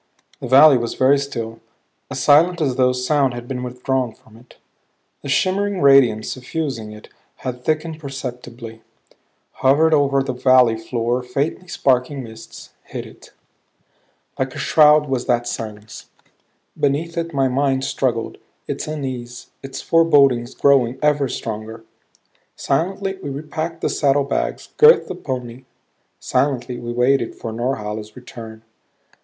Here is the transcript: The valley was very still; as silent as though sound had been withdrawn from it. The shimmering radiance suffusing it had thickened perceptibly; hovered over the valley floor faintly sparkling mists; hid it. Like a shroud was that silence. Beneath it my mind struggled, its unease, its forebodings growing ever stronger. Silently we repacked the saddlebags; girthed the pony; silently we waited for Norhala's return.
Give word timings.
The 0.39 0.47
valley 0.47 0.79
was 0.79 0.95
very 0.95 1.19
still; 1.19 1.59
as 2.09 2.19
silent 2.19 2.59
as 2.59 2.75
though 2.75 2.91
sound 2.91 3.35
had 3.35 3.47
been 3.47 3.61
withdrawn 3.61 4.15
from 4.15 4.35
it. 4.35 4.55
The 5.21 5.29
shimmering 5.29 5.79
radiance 5.79 6.29
suffusing 6.31 6.91
it 6.91 7.07
had 7.45 7.63
thickened 7.63 7.99
perceptibly; 7.99 8.81
hovered 9.61 9.93
over 9.93 10.23
the 10.23 10.33
valley 10.33 10.75
floor 10.75 11.21
faintly 11.21 11.67
sparkling 11.67 12.23
mists; 12.23 12.71
hid 12.85 13.05
it. 13.05 13.31
Like 14.39 14.55
a 14.55 14.57
shroud 14.57 15.07
was 15.07 15.27
that 15.27 15.45
silence. 15.47 16.07
Beneath 16.75 17.15
it 17.15 17.31
my 17.31 17.47
mind 17.47 17.83
struggled, 17.83 18.39
its 18.67 18.87
unease, 18.87 19.51
its 19.61 19.81
forebodings 19.83 20.55
growing 20.55 20.97
ever 21.03 21.27
stronger. 21.29 21.83
Silently 22.55 23.17
we 23.21 23.29
repacked 23.29 23.81
the 23.81 23.87
saddlebags; 23.89 24.69
girthed 24.77 25.09
the 25.09 25.13
pony; 25.15 25.65
silently 26.19 26.79
we 26.79 26.91
waited 26.91 27.35
for 27.35 27.53
Norhala's 27.53 28.15
return. 28.15 28.63